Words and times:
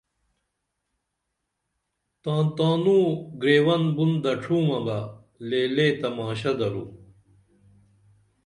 تان 2.23 2.45
تانوں 2.57 3.05
گریون 3.41 3.83
بُن 3.95 4.11
دڇھومہ 4.23 4.79
بہ 4.85 4.97
لے 5.47 5.61
لے 5.75 5.87
تماشہ 6.01 6.51
درو 6.59 6.85